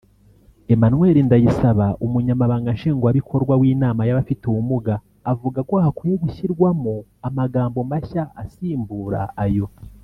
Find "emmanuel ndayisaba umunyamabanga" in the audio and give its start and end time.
0.73-2.69